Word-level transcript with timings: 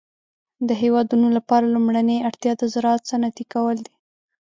د 0.67 0.69
هيوادونو 0.81 1.27
لپاره 1.37 1.65
لومړنۍ 1.73 2.17
اړتيا 2.29 2.53
د 2.57 2.63
زراعت 2.73 3.01
صنعتي 3.09 3.45
کول 3.53 3.77
دي. 3.85 3.93